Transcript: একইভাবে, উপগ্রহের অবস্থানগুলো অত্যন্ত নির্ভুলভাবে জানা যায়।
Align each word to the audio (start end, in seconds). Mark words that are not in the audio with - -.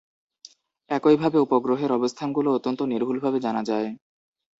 একইভাবে, 0.89 1.37
উপগ্রহের 1.39 1.91
অবস্থানগুলো 1.91 2.49
অত্যন্ত 2.51 2.79
নির্ভুলভাবে 2.91 3.37
জানা 3.39 3.61
যায়। 3.63 3.89